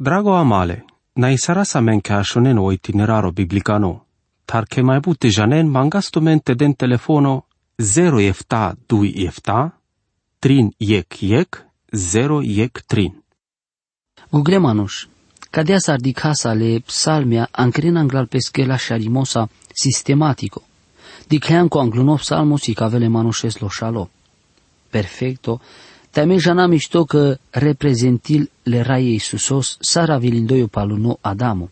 [0.00, 4.06] Drago amale, na isara sa men ke ashonen o itineraro biblicano,
[4.46, 7.44] tar ke mai bute janen mangasto mente den telefono
[7.78, 9.58] 0 efta 2 efta,
[10.40, 11.50] trin yek yek,
[11.92, 13.12] 0 yek trin.
[14.32, 15.06] Google manush,
[15.50, 20.62] cadea s-ar di casa le psalmia anche anglal peschela sharimosa sistematico.
[21.28, 24.08] Di creanco angluno psalmos și cavele manushes lo shalo.
[24.90, 25.60] Perfecto,
[26.10, 31.70] Tame jana mișto că reprezentil le raie Iisusos sara vilindoio paluno Adamu.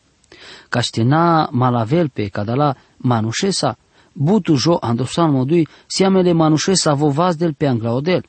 [0.69, 3.79] Caștena malavel pe cadala manușesa,
[4.13, 8.25] butu jo andosan modui siamele manușesa vovaz del pe anglaodel.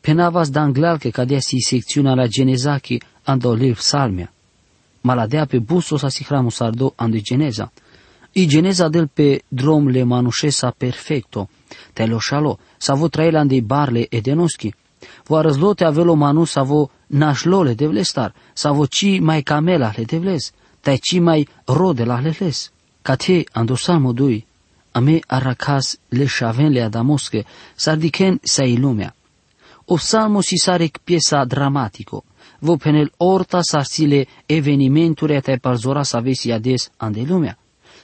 [0.00, 4.32] Penavas danglal că cadea si secțiunea la genezaki andolil salmia.
[5.00, 7.72] Maladea pe busos asihramu sardo ando geneza.
[8.32, 11.48] I geneza del pe drom le manușesa perfecto,
[11.92, 14.72] te lo shalo, savo trailandi barle edenoski,
[15.28, 21.20] vo razlote avelo manu savo našlole devlestar, savo ci mai camela le devles, tai ci
[21.20, 22.70] mai rode la leles.
[23.02, 24.44] Cate ando salmo dui,
[24.92, 29.14] ame arracas le shaven le adamosche, sardiken sai lumea.
[29.86, 32.24] O salmo si sarec piesa dramatico,
[32.60, 37.56] vo penel orta sarsile evenimenturi te parzora sa vesi ades ande lumea.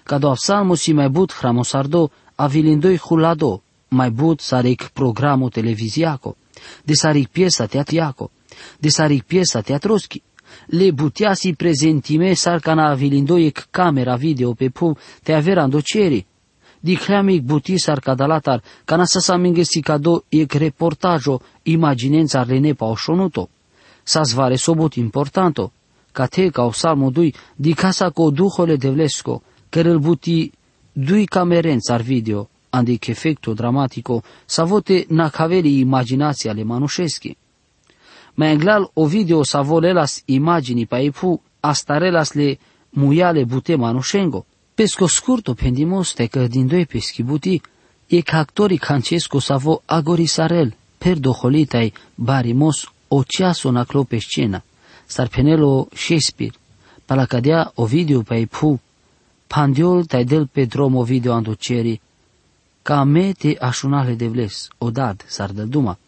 [0.05, 6.37] Cado salmo si mai but hramosardo, avilindoi hulado, mai but sarec programo televiziaco
[6.85, 8.31] de saric piesa teatriaco,
[8.79, 10.23] de saric piesa teatroschi.
[10.67, 16.25] Le butiasi prezentime sarcana avilindoiec camera video pe pu te averando ceri.
[16.81, 23.49] Di creamic buti sarcadalatar, cana sa samingesi cado ec reportajo imaginenza renepa oșonuto.
[24.03, 25.73] Sa zvare sobot importanto,
[26.13, 30.53] ca te ca o salmo dui di casa co duhole devlesco, care îl buti
[30.97, 37.37] dui camerențar video, andic efecto dramatico, savote na caveli imaginația le manușeschi.
[38.35, 42.59] Mai englal Ovidio savolelas imagini pa ipu astarelas le
[42.91, 44.47] muiale bute manușengo.
[44.75, 47.61] Pesco scurto pendimos te că din doi peschi buti,
[48.07, 54.65] e ca actorii cancesco savo agorisarel, per doholitai barimos o ceaso na clope scena,
[55.31, 56.55] penelo Shakespeare,
[57.05, 58.81] palacadea Ovidio pa ipu,
[59.47, 62.01] pandiol tai del pe drom Ovidio andoceri,
[62.83, 65.99] ca mete așunale de vles, odad, sardăduma.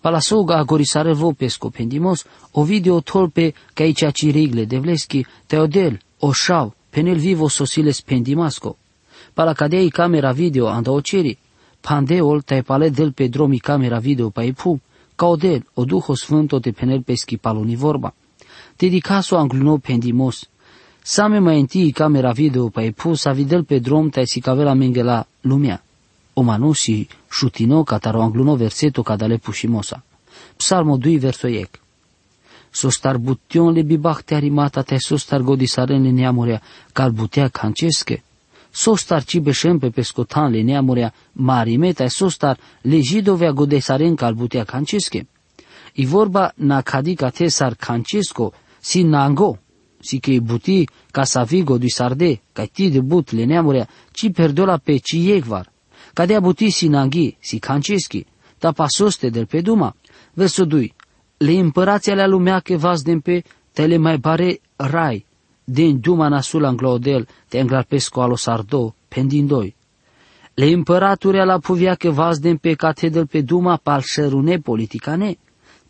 [0.00, 7.48] Palasoga agorisare vopesco pendimos, Ovidio tolpe ca aici cirigle de vleschi, teodel, oșau, penel vivo
[7.48, 8.76] sosiles pendimasco.
[9.34, 11.38] Palacadei camera video anda oceri,
[11.80, 14.80] pandeol tai pale del pe dromi camera video pa ipu,
[15.14, 18.14] ca odel, o duho sfânto de penel peschi paloni vorba.
[18.76, 20.48] Dedicaso angluno pendimos,
[21.08, 25.26] Same mai întâi camera video pa ipu sa videl pe drom tai si cavela mengela
[25.40, 25.82] lumea
[26.72, 30.02] si šutino kataro angluno verseto kadale pushimosa.
[30.56, 31.66] Psalmo 2 verso 1.
[32.70, 36.60] Sostar bution le bibahte arimata te sostar godisaren le neamurea
[36.92, 38.22] cal butea canceske.
[38.70, 44.64] Sostar ci beșem pe pescotan le neamurea marimeta e sostar le jidovea godesaren cal butea
[44.64, 45.26] canceske.
[45.92, 49.58] I vorba na cadica te sar cancesco si nango,
[50.06, 54.30] si che buti ca sa vigo di sarde, ca ti de but le neamurea, ci
[54.30, 55.66] perdola pe ci iegvar
[56.16, 58.24] Cadea buti sinanghi, si canceschi,
[58.58, 59.94] ta pasoste del pe duma.
[60.32, 60.94] Verso 2.
[61.36, 65.26] Le împărații alea lumea că vas din pe tele mai bare rai,
[65.64, 69.74] din duma nasul anglodel, te pesco alo sardo, pendin doi.
[70.54, 75.36] Le împăraturile la puvia că vas din pe catedel pe duma pal șerune politicane,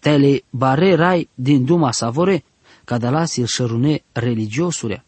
[0.00, 2.44] tele bare rai din duma savore,
[2.86, 5.04] ca de la sil șerune religiosurea.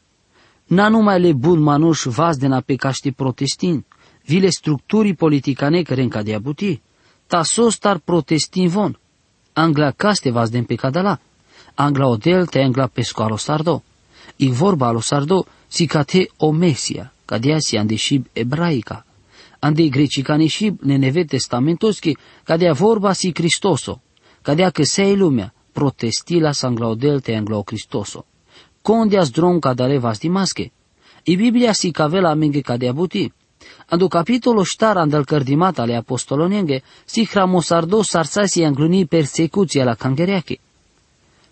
[0.67, 3.85] Na numai le bun manuș vas din pe caști protestin,
[4.25, 6.81] vile structurii politicane care în cadea buti.
[7.27, 8.99] Ta sostar protestin von.
[9.53, 11.19] Angla caste vas den pe cadala.
[11.75, 13.83] Angla odel te angla pesco alo sardo.
[14.37, 19.07] I vorba alo sardo si cate o mesia, cadea si andeshib ebraica.
[19.59, 24.01] Ande grecicane shib ne neve testamentoski, cadea vorba si Cristoso.
[24.43, 26.53] Cadea că sei lumea, protestila
[26.93, 28.25] odel te anglo Cristoso.
[28.83, 30.71] Condeas dron cadale vas di masche.
[31.25, 33.31] I Biblia si cavela menge cadea buti.
[33.91, 40.59] Ando capitolo ștara andal cărdimat ale apostolonenge, si hramosardo sarsasi angluni persecuția la cangereache.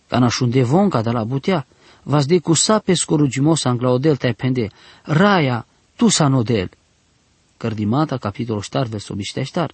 [0.08, 1.66] Cana șunde vonca de la butea,
[2.02, 4.70] vas de cu sape scorugimos anglaodel te pende,
[5.02, 6.70] raia, tu sanodel.
[7.56, 9.70] Cărdimata, capitolul ștar, versul ștar.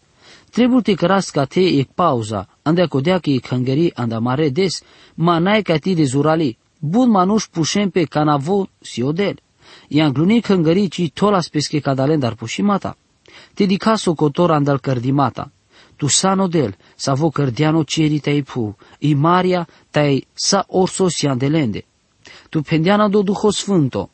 [0.53, 4.83] Trebuie te cărasca te e pauza, andea codea că e cangeri anda mare des,
[5.15, 9.37] ma n-ai ca ti de zurali, bun manuș pușem pe canavo si odel
[9.89, 12.97] gluni hângărici tolas pesche cadalendar pușimata.
[13.55, 15.53] Te dicaso cotor andal cărdimata.
[15.97, 21.27] Tu sano del, sa vo cărdiano ceri tai pu, i Maria tai sa orso si
[21.27, 21.85] andelende.
[22.49, 24.11] Tu pendiana do Duho Sfânto,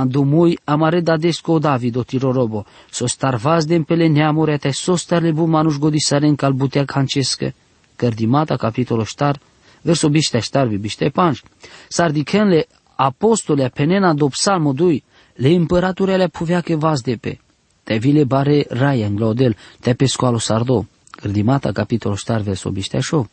[0.00, 5.32] ando mui amare da desco Davido tirorobo, so starvaz de pele neamure te so starle
[5.32, 7.52] bu manuș godisaren cal butea cancescă,
[7.96, 9.40] cărdimata capitolo star,
[9.82, 11.42] verso biște starvi biște panj.
[11.88, 12.66] Sardicenle
[12.96, 15.02] apostole penena do psalmo dui,
[15.34, 17.38] le împăraturele puvea che vas de pe.
[17.82, 20.86] Te vile bare raia în glodel, te pe scoalo sardo.
[21.10, 23.28] Cărdimata capitolo star verso biște șo.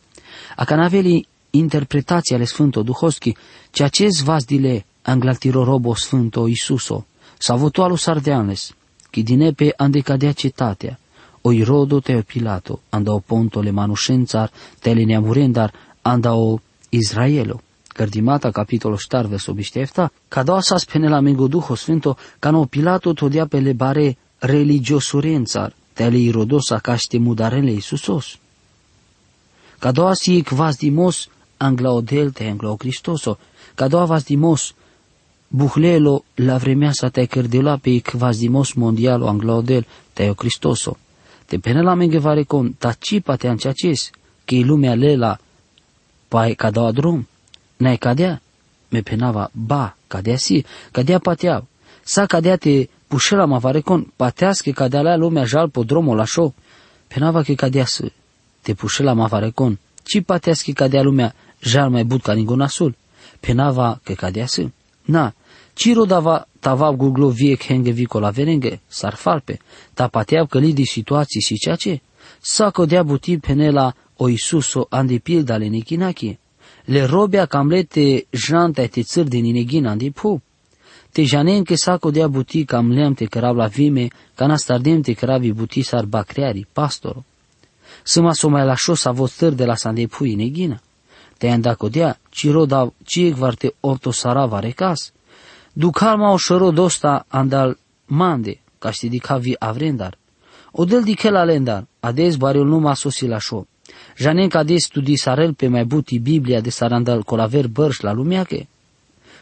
[0.56, 3.36] A canaveli interpretația ale Sfânto Duhoschi,
[3.70, 7.06] ceea ce vas dile anglatiro robo Sfânto Isuso,
[7.38, 8.74] savutualu sardeanes,
[9.10, 10.98] chi dinepe andecadea cetatea,
[11.42, 14.50] o irodo te Pilato, andao ponto le manușențar,
[14.80, 15.72] te le neamurendar,
[16.02, 16.60] andao
[16.90, 17.60] Israelo.
[17.88, 22.64] Cărdimata, capitolul ștar, verso biștefta, ca doa sa spene la mengo Duho Sfânto, ca no
[22.64, 28.38] Pilato todia pe le bare religiosurențar, te le irodosa caște mudarele Isusos.
[29.78, 33.38] Ca doa si kvas dimos anglaodel te anglo Cristoso,
[33.74, 34.74] ca doa vas dimos
[35.48, 40.96] buhlelo la vremea sa te cărdela pe kvas dimos mondialo anglaodel te o Cristoso.
[41.46, 44.10] Te pene la menge vare con ta cipa te anceaces,
[44.44, 45.38] că lumea lela
[46.28, 47.28] pai ca doa drum.
[47.76, 48.40] N-ai cadea?
[48.88, 51.66] Me penava, ba, cadea si, cadea pateau.
[52.04, 56.54] Sa cadea te pușela ma varecon, patească cadea la lumea jal po dromul la show.
[57.06, 58.12] Penava că cadea să
[58.60, 62.96] te pușela ma varecon, ci patească cadea lumea jal mai but ca ningunasul.
[63.40, 64.70] Penava că cadea să.
[65.08, 65.32] Na,
[65.74, 69.58] ci rodava tava guglo vie henge vicola verenge, sar farpe,
[69.94, 72.00] ta pateau că lidi situații și ceea ce.
[72.40, 76.38] Sa codea buti penela o Isuso andi pilda le nikinaki
[76.88, 80.42] le robia camlete janta te țăr din inegina di pu.
[81.12, 85.12] Te janen che saco de buti cam lem te cărav la vime, ca nastardem te
[85.12, 87.24] căravi buti sar bacreari, pastoro.
[88.02, 90.24] Săma so mai la șos a vostăr de la sande pu
[91.38, 91.46] inegina.
[91.46, 95.12] Te andaco dea, ciro da ciec varte orto sarava recas.
[95.72, 97.76] Ducalma o șoro dosta andal
[98.06, 100.16] mande, ca ști di cavi avrendar.
[100.72, 103.66] Odel di la lendar, ades bariul nu ma sosi la șo.
[104.16, 108.44] Janen ca de studi sarel pe mai buti Biblia de sarandal colaver bărș la lumea
[108.44, 108.66] che.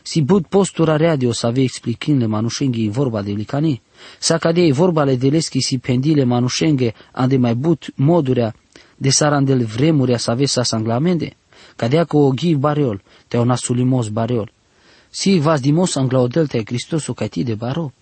[0.02, 3.82] Si but postura radio să ave explicând manușenghi vorba de licani,
[4.18, 8.54] sa cadei vorba le deleschi si pendile manușenghe ande mai but modurea
[8.96, 11.36] de sarandel vremurea să ave sa sanglamende,
[11.76, 14.50] cadea cu o ghi bariol, te una sulimos bariol.
[15.10, 17.92] Si vas dimos anglaodel te Cristosul ca ti de baro.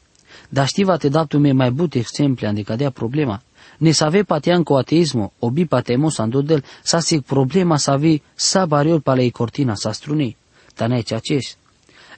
[0.48, 3.42] Dar știva te datu me mai but exemple ande cadea problema,
[3.78, 9.30] ne save patean cu ateismo, obi patemos andodel, sa se problema savi sa bariol palei
[9.30, 10.36] cortina sa strunei.
[10.74, 11.56] Tane ceaces.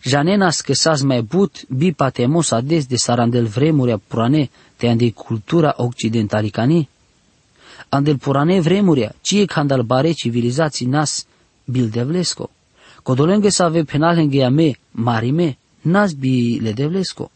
[0.02, 5.74] Janenas că s mai but bi patemos ades de sarandel vremuria purane te ande cultura
[5.76, 6.88] occidentalicani.
[7.88, 11.26] Andel purane vremuria, cie candal bare civilizații nas
[11.66, 12.50] bildevlesco.
[13.02, 17.30] Codolenge să ave penalenge a me, marime, nas bi le devlesco.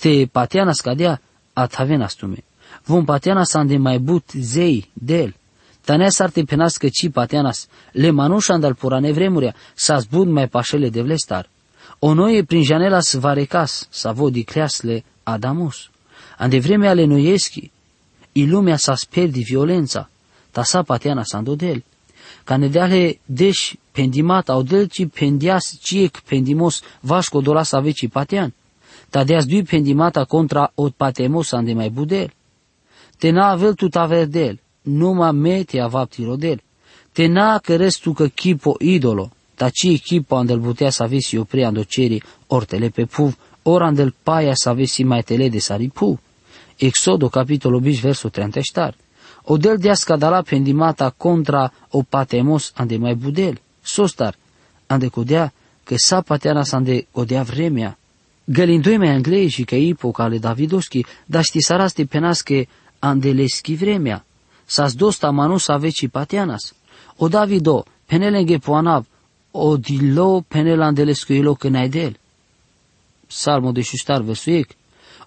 [0.00, 1.20] Te pateana scadea,
[1.52, 2.44] atavenastume
[2.88, 5.34] vom pateanas ande mai but zei del.
[5.84, 10.88] Taneas arte penas că ci pateanas le manușan dal purane vremuria sa zbud mai pașele
[10.88, 11.48] de vlestar.
[11.98, 15.90] O noie prin janela svarecas sa vodi creasle Adamus.
[16.36, 17.70] Ande vreme ale noieschi,
[18.32, 20.10] i lumea sa sperdi violența,
[20.50, 21.84] ta sa pateana sa del.
[22.48, 28.54] Κανεδιάλε δες πεντιμάτα, ο δέλτσι πεντιάς τσίεκ πεντιμός βάσκο δολάς αβέτσι πατιάν.
[29.10, 32.28] Τα δεάς δυο πεντιμάτα κόντρα ο πατεμός αν δε μαϊ μπουτέλ.
[33.18, 36.58] Τενά αβέλ του ταβερδέλ, νόμα με τε αβάπτη ροδέλ.
[37.12, 41.86] Τενά κερές του κεκύπο είδωλο, τα τσι κύπο αν δελ μπουτέα σαβίσι ο πρέαν το
[41.86, 46.18] τσέρι, ορτελε πεπούβ, όραν δελ πάια σαβίσι μαϊτελέ δε σαριπού.
[46.78, 48.88] Εξόδο καπίτολο 20 verso 34.
[49.50, 53.58] Odel de scadala pendimata contra o patemos ande mai budel.
[53.82, 54.34] Sostar,
[54.86, 55.52] ande codea,
[55.84, 57.98] că sa pateana sa ande codea vremea.
[58.44, 64.24] Gălindoi mai anglei și că ipoca ale Davidoschi, dar ști saraste penasche andeleschi vremea,
[64.64, 66.74] sas dosta manus aveci patianas.
[67.16, 69.06] O Davido, penelenge poanav,
[69.50, 72.16] o dilo penel andelescuilo cănaidel.
[73.26, 74.70] Salmo de șustar versuiec.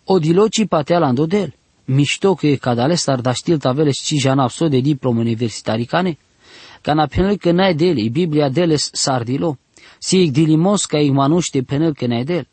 [0.03, 1.53] O dilo ci pateala andodel.
[1.93, 6.17] Mișto că e cadale star da știl taveles ci janav so de diplom universitaricane.
[6.81, 9.57] Cana penel cănaidel, e Biblia deles sardilo.
[9.99, 12.47] Si dilimos ca ig manuște penel cănaidel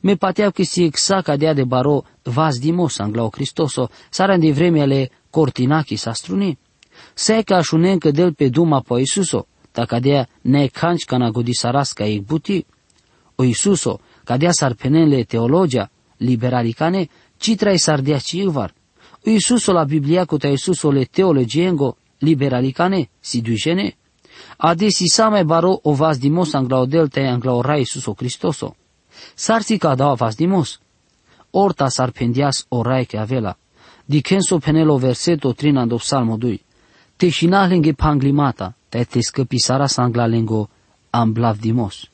[0.00, 5.10] me pateau că si exact dea de baro vas dimos anglao Cristoso, saran de vremele
[5.30, 6.58] cortinachi sa struni.
[7.14, 12.04] Se ca așunen că del pe duma po Isuso, ta cadea ne canci cana godisarasca
[12.04, 12.66] ei buti.
[13.34, 18.74] O Isuso, cadea sarpenele teologia, liberalicane, ci trai sardia ci ivar.
[19.24, 23.94] O Isuso la Biblia cu ta Isuso le teologiengo, liberalicane, si duigene,
[24.56, 28.74] adesi same baro o vas dimos anglaodel te anglaora Iisus o Cristoso.
[29.34, 30.80] Sarsi ca da vas dimos.
[31.52, 33.56] Orta sarpendias orai che avela.
[34.04, 36.60] Dicenso penelo verseto trinando psalmo 2.
[37.16, 40.68] Te shinahlinge panglimata, te te scăpisara sanglalengo
[41.10, 42.08] amblav dimos.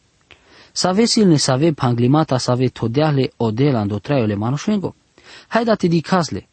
[0.73, 4.95] Savesil ne save panglimata save todeale odelando traiole manușengo.
[5.49, 6.47] Haida te dicasle,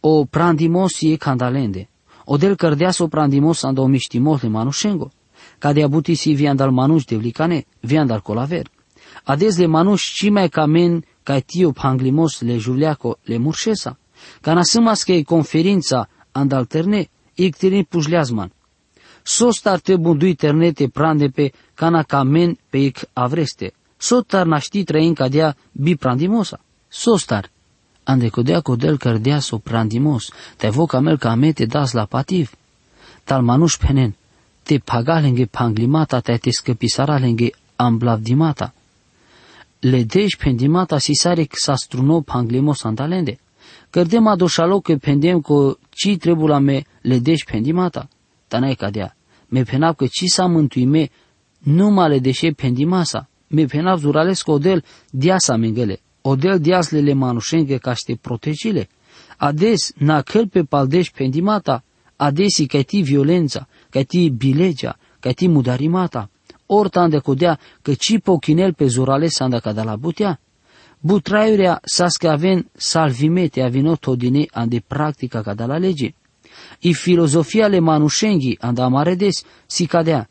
[0.00, 1.88] o prandimos e candalende,
[2.24, 5.10] odel cărdeas o prandimos ando miștimos le manușengo,
[5.58, 8.70] ca de abuti si viandal manuș de vlicane, viandal colaver.
[9.24, 13.98] Ades le manuș ci mai camen ca tio panglimos le juleaco le murșesa,
[14.40, 18.52] ca nasâmas că e conferința andalterne, ictirin pușleazman.
[19.22, 23.08] Sos ar trebui dui ternete prande pe cana camen pe ic
[28.10, 28.30] avreste.
[28.34, 28.60] Sotar naști trăin cadea bi prandimosa.
[28.60, 32.50] Sostar, ande codea codel cărdea so prandimos, te voca mel ca mete das la pativ.
[33.24, 34.14] Tal manuș penen,
[34.62, 38.72] te paga lenge panglimata te te scăpisara lenge amblavdimata.
[39.80, 43.38] Le deci pendimata si sare sa struno panglimos andalende.
[43.90, 48.08] Cărdem adoșalo că pendem cu ci trebuie la me le deci pendimata.
[48.48, 49.16] Tanai cadea,
[49.48, 51.10] me penap că ci sa mântuime
[51.58, 53.28] numai le deșe pendimasa.
[53.46, 58.88] Me penap zuralesc odel diasa mengele odel diaslele manușenge ca ște protejile.
[59.36, 61.84] Ades, naquel pe paldeș pendimata,
[62.16, 66.30] adesi ca ti violența, ca ti bilegea, ca ti mudarimata,
[66.66, 70.40] orta de codea că ci pochinel pe zurale sanda ca de la butea.
[71.00, 76.14] Butraiurea sasca aven salvimete avino todine ande practica ca de la lege.
[76.78, 80.28] I filozofia le manușenghi anda amaredes si cadea.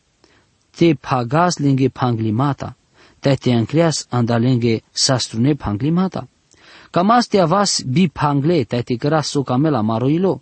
[0.70, 2.76] Te pagas lenge panglimata,
[3.20, 6.28] te ancreas andalenge sastrune panglimata.
[6.92, 10.42] Kamaste avas bi pangle te grasso camela maroilo.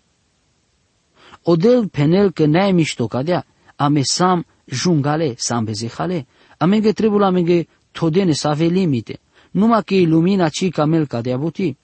[1.43, 6.25] Odel penel că ne mișto cadea, ame sam jungale, sam bezehale,
[6.57, 9.19] amenge trebuie amenge todene să ave limite,
[9.51, 11.77] numai că e lumina ci camel cadea buti.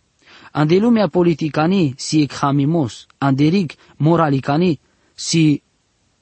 [0.51, 4.79] Ande lumea politicani si examimos, anderic moralicani
[5.13, 5.63] si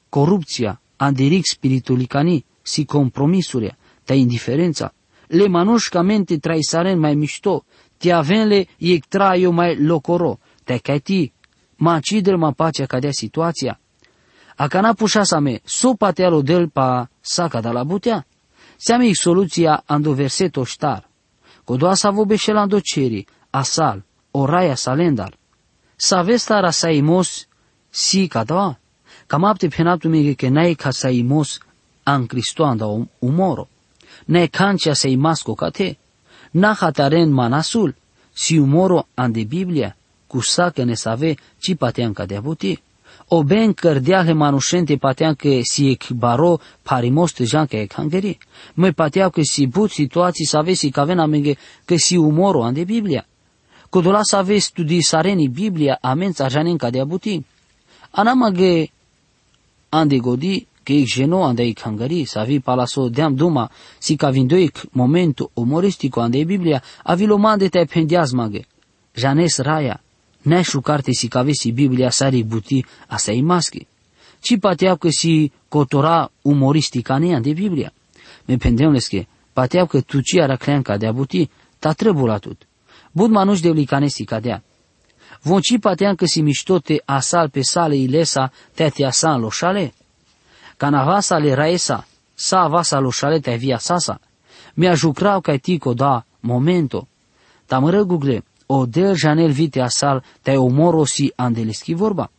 [0.10, 3.78] corupția, anderic spiritualicani si compromisuria,
[4.10, 4.94] ta indiferența.
[5.28, 7.66] Le manușcamente traisaren mai mișto,
[7.98, 11.34] te avenle e traio mai locoro, te cati,
[11.76, 13.80] ma cidel ma pacea cadea situația.
[14.56, 18.26] A cana pușa sa me, so patealo del pa saca da la butea,
[18.78, 21.10] seame soluția ando verseto ștar.
[21.64, 25.38] Codoa sa vobe șelando ceri, asal, oraia salendar.
[25.96, 27.48] Sa vestara sa imos,
[27.90, 28.80] si cadawa,
[29.28, 31.60] cam apte penaptu mege că n-ai ca sa imos
[32.04, 32.86] an Cristoanda
[33.20, 33.70] umoro
[34.30, 35.98] ne cancia sei masco cate,
[36.52, 37.96] na hataren manasul,
[38.34, 39.96] si umoro ande Biblia,
[40.28, 42.82] cu sacă ne save ci patean ca de buti.
[43.28, 48.38] O ben cărdeale manușente patean că si ec baro parimos tejan că ec hangeri.
[48.74, 51.56] Mai patea că si but situații să ave si cavena menge
[51.86, 53.26] că si umoro ande Biblia.
[53.90, 57.46] Codola să ave studii sareni Biblia amența janen ca de buti.
[58.12, 58.86] Anamage
[59.90, 63.70] ande godi che geno andei kangari savi palaso deam duma
[64.00, 68.66] si ca vindoic momentu umoristico andei Biblia avilo mande te pendiazmage.
[69.14, 70.02] Janes raya,
[70.42, 73.86] nešu carte si ca vesi Biblia sari buti a sei maschi.
[74.40, 77.94] Ci pateau că si cotora umoristica ne ande Biblia.
[78.46, 82.68] Me pendeunles că pateau că tu ci ara cleanca de abuti, ta trebula tut.
[83.12, 84.64] Bud manuș de ulicane si cadea.
[85.42, 89.94] Von ci pateam că si miștote asal pe sale ilesa te te asan loșale?
[90.80, 94.20] Canavasa le raesa, sa vasa lo șalete via sasa.
[94.74, 97.08] Mi-a jucrau ca tico da momento.
[97.66, 102.32] Tamără gugle, o del janel vite asal, te omoro si andeleschi vorba.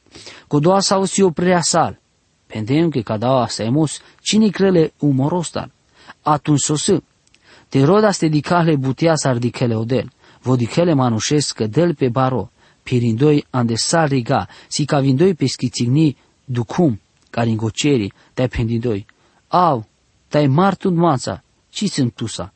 [0.48, 1.98] doa sau si oprea sal.
[2.46, 5.70] Pendem că cada asemos, cine crele umorostar.
[6.22, 7.02] Atunci sosă.
[7.68, 10.10] Te rodas te dicale butea sardicele odel.
[10.42, 12.50] Vodicele manușesc că del pe baro.
[12.82, 17.00] Pirindoi ande sal riga, si ca vindoi pe schițigni ducum
[17.30, 19.06] caringoceri, te pendidoi.
[19.48, 19.86] Au,
[20.28, 22.52] te martun mața, ci sunt tusa.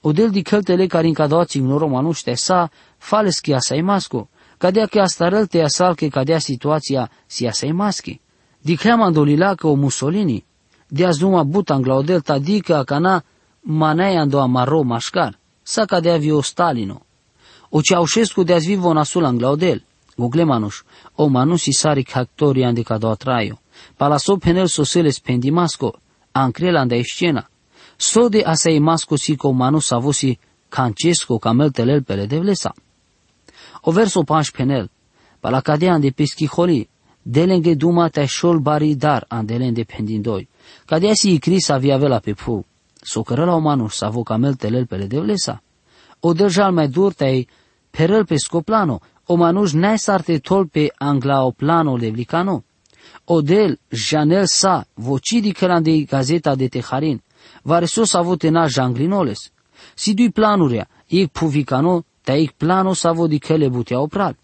[0.00, 4.28] Odel di căltele care încadoați în romanuște sa, fales că sa masco,
[4.58, 8.20] cadea că asta te asal că cadea situația si sa maschi.
[8.60, 10.46] Di creama dolila că o Mussolini,
[10.88, 13.24] de azi numa but anglaudel tadică cana
[13.60, 17.00] manea ando amaro mașcar, sa cadea vio Stalino.
[17.68, 19.84] O Ceaușescu de azi vivo nasul anglaudel,
[20.16, 20.82] Guglemanus,
[21.14, 23.60] o manusi sari cactorii andicado atraio.
[23.96, 25.94] Palaso penel soseles pendimasco,
[26.32, 27.48] ancrela anda escena.
[27.96, 32.74] Sode asai masco si co manu savosi cancesco camel telel pele devlesa.
[33.82, 34.90] O verso panș penel,
[35.40, 36.88] pala cadea de peschi holi,
[37.22, 40.48] delenge duma te shol bari dar andelen dependindoi.
[40.84, 42.64] Kadea si ikris avia vela pe pu.
[43.02, 45.62] Socără la omanul să avo camel telel pe le devlesa.
[46.20, 47.46] O dăjal mai dur te
[47.90, 52.64] perel pe scoplano, o manuș n-ai sarte tol pe angla o plano levlicano.
[53.28, 57.22] O del janel sa, vocidi călan de gazeta de teharin,
[57.62, 59.50] varesos avut ena janglinoles.
[59.94, 64.36] Si dui planurea, ik puvicano, te ik plano sa vo di cele butea opral.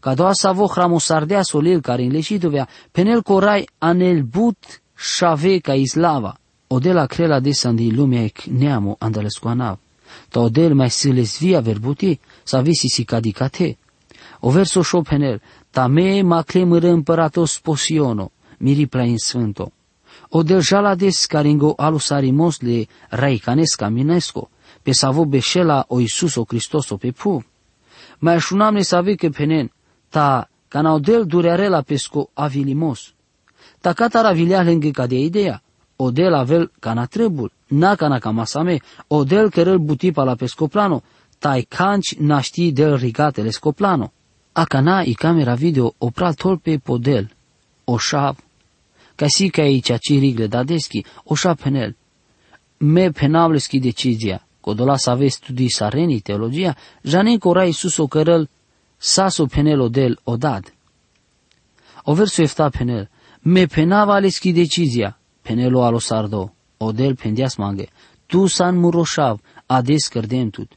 [0.00, 6.36] Ca doa sa vo hramosardea solel care înleșitovea, penel corai anel but șave ca islava.
[6.66, 9.78] Odela crela desan di lumea ec neamo andalescoanav.
[10.28, 13.78] Ta odel mai siles via verbuti, sa visi si cadicate.
[14.40, 15.40] O verso șopenel,
[15.72, 19.72] ta me ma clemără împăratos posiono, miri plain sfânto.
[20.28, 24.50] O del jalades caringo alusarimos le raicanesca minesco,
[24.82, 27.44] pe savo beșela o Iisus o Hristos o pe pu.
[28.18, 29.72] Mai așunam ne savi că penen,
[30.08, 33.14] ta canaudel durearela pesco avilimos.
[33.80, 35.62] Ta catara vilea lângă ca de ideea,
[35.96, 38.76] o del avel cana trebul, na cana camasame,
[39.06, 41.02] o del cărăl butipa la pescoplano,
[41.38, 44.12] tai canci naști del rigatele scoplano.
[44.52, 47.30] A cana i camera video opral tolpe podel,
[47.84, 48.36] o șav,
[49.14, 51.96] ca si ca aici ci rigle dadeschi, o șav penel.
[52.78, 58.48] Me penavleski decizia, Codola să aveți studii sareni teologia, janen cora Iisus o cărăl,
[58.96, 60.74] saso penel del odad.
[62.02, 67.88] O verso efta penel, me penava aleski decizia, penelo alo sardo, odel pendias mange,
[68.26, 70.72] tu san muroșav, ades cărdemtut.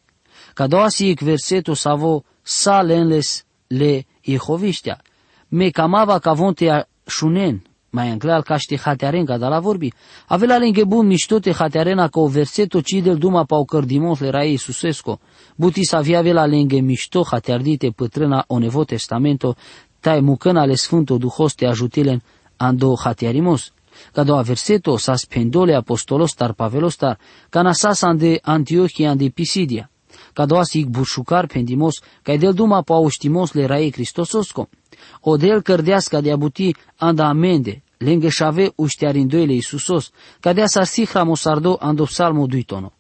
[0.53, 3.45] Ca doua si verseto savo sa lenles
[3.77, 5.01] le Jehoviștea,
[5.47, 7.63] me camava ca vonte șunen,
[7.95, 9.93] mai anglal ca ști hatearen ca da la vorbi.
[10.27, 14.49] Avela lenghe bun miștote hatearena ca o verseto cidel duma pa o cărdimos le rai
[14.49, 15.19] Iisusesco.
[15.55, 19.55] Buti să avea vela lenghe mișto hateardite pătrâna o nevo testamento,
[19.99, 22.21] tai mucăna le sfânto duhos te ajutilen
[22.57, 23.73] ando hatearimos.
[24.11, 27.17] Ca doua verseto sa spendole apostolos tar pavelostar,
[27.49, 29.89] ca nasasan de Antiochia de Pisidia.
[30.35, 34.69] Ca doua sig bușucar pendimos, ca del duma pa oștimos le rai Cristososco.
[35.21, 41.77] O del cărdeasca de abuti anda amende, lângă șave uștearindoile Iisusos, cadea sa sihra mosardo
[41.79, 42.91] ando psalmo duitono.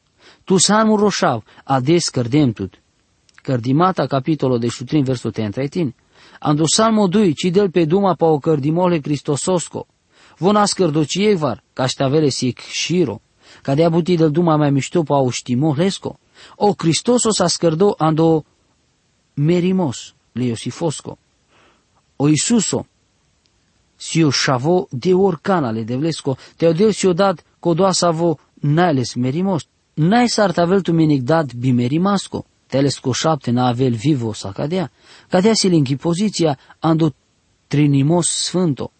[0.43, 2.73] Tu salmu roșav, ades cărdemtut.
[3.35, 5.93] Cărdimata capitolo de șutrin versul 30.
[6.39, 9.87] Ando salmo dui, del pe duma pa o cărdimole Cristososco.
[10.37, 13.21] Vona scărdocievar, ca ștavele sic șiro,
[13.61, 16.19] ca de buti del duma mai mișto pa o știmohlesco.
[16.57, 18.45] O Cristosos a scărdo ando
[19.35, 21.17] merimos, leosifosco.
[22.17, 22.85] O Isuso,
[23.97, 29.67] si o šavo de orcanale de vlesko, te odel si odat kodoa savo nailes merimos.
[29.95, 34.91] Nai s-ar tavel tu menic dat bimerimasco, telesco șapte na avel vivo sa cadea,
[35.29, 37.13] cadea si linki poziția ando
[37.67, 38.91] trinimos sfânto.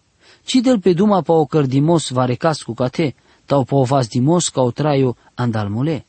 [0.44, 4.48] Ci del pe duma pa o cărdimos varecas cu cate, tau pa o vas dimos
[4.48, 6.06] ca o traio andalmule.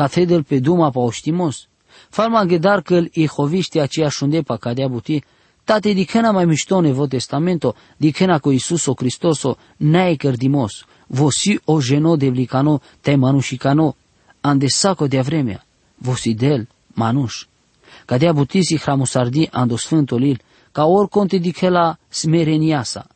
[0.00, 1.68] Cate del pe duma pa o știmos.
[2.08, 5.22] Falma ghedar că îl ihoviște aceeași unde pa cadea buti,
[5.64, 12.16] Tate dikena mai mișto nevo testamento, dikena ko Isuso Cristoso nae cărdimos, vosi o geno
[12.16, 13.94] de vlicano te manușicano,
[14.40, 15.64] ande saco de vremea,
[15.96, 17.46] vosi del manuș.
[18.04, 20.40] Ca de butisi hramusardi ando sfântul il,
[20.72, 23.06] ca or conte dikela smereniasa.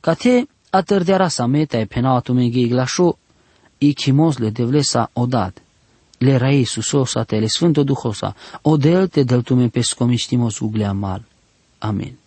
[0.00, 3.18] Ca te atârdeara sa meta e penau atumenghe iglașo,
[3.78, 5.60] i chimos le devlesa odad.
[6.18, 11.22] Le rai susosa te le sfânto duhosa, o del te del tume pescomiștimos uglea mal.
[11.78, 12.18] Amen.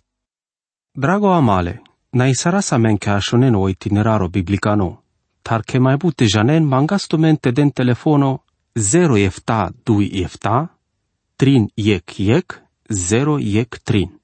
[0.92, 5.04] Drago amale, na isarasa men cashonen o itineraro biblicano,
[5.42, 10.78] tar che mai bute janen mangastumente den telefono 0 efta 2 efta,
[11.36, 14.19] trin yek yek 0 yek trin.